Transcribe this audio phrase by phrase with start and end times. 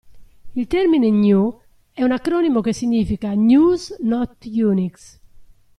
[0.55, 1.59] Il termine GNU
[1.91, 5.19] è un acronimo che significa "GNU's not Unix".